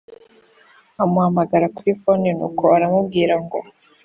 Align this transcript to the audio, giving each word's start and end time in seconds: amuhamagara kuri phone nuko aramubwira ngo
amuhamagara 1.03 1.65
kuri 1.75 1.91
phone 2.01 2.29
nuko 2.37 2.63
aramubwira 2.75 3.35
ngo 3.43 3.59